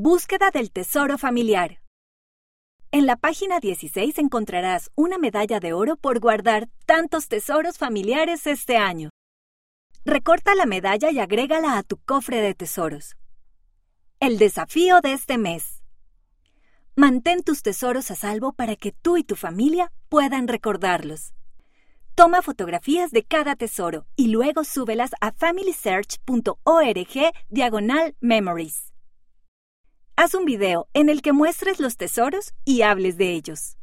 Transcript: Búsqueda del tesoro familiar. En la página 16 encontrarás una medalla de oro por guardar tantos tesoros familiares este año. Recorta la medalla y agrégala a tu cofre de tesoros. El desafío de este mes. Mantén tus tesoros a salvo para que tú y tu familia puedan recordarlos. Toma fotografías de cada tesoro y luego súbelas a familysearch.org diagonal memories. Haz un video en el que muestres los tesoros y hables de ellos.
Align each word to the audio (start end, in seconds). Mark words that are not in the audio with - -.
Búsqueda 0.00 0.52
del 0.52 0.70
tesoro 0.70 1.18
familiar. 1.18 1.80
En 2.92 3.04
la 3.04 3.16
página 3.16 3.58
16 3.58 4.18
encontrarás 4.18 4.92
una 4.94 5.18
medalla 5.18 5.58
de 5.58 5.72
oro 5.72 5.96
por 5.96 6.20
guardar 6.20 6.68
tantos 6.86 7.26
tesoros 7.26 7.78
familiares 7.78 8.46
este 8.46 8.76
año. 8.76 9.10
Recorta 10.04 10.54
la 10.54 10.66
medalla 10.66 11.10
y 11.10 11.18
agrégala 11.18 11.76
a 11.76 11.82
tu 11.82 11.96
cofre 11.96 12.40
de 12.40 12.54
tesoros. 12.54 13.16
El 14.20 14.38
desafío 14.38 15.00
de 15.00 15.14
este 15.14 15.36
mes. 15.36 15.82
Mantén 16.94 17.42
tus 17.42 17.62
tesoros 17.62 18.12
a 18.12 18.14
salvo 18.14 18.52
para 18.52 18.76
que 18.76 18.92
tú 18.92 19.16
y 19.16 19.24
tu 19.24 19.34
familia 19.34 19.90
puedan 20.08 20.46
recordarlos. 20.46 21.32
Toma 22.14 22.42
fotografías 22.42 23.10
de 23.10 23.24
cada 23.24 23.56
tesoro 23.56 24.06
y 24.14 24.28
luego 24.28 24.62
súbelas 24.62 25.10
a 25.20 25.32
familysearch.org 25.32 27.32
diagonal 27.48 28.14
memories. 28.20 28.92
Haz 30.20 30.34
un 30.34 30.44
video 30.44 30.88
en 30.94 31.10
el 31.10 31.22
que 31.22 31.32
muestres 31.32 31.78
los 31.78 31.96
tesoros 31.96 32.52
y 32.64 32.82
hables 32.82 33.18
de 33.18 33.34
ellos. 33.34 33.76